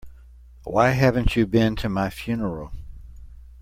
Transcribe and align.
Why 0.63 0.93
haven't 0.93 1.35
you 1.35 1.45
been 1.45 1.75
to 1.75 1.87
my 1.87 2.09
funeral? 2.09 2.71